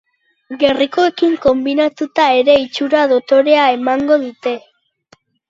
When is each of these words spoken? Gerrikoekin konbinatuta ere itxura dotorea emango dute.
Gerrikoekin 0.61 1.35
konbinatuta 1.43 2.25
ere 2.39 2.57
itxura 2.63 3.05
dotorea 3.13 3.67
emango 3.77 4.19
dute. 4.27 4.57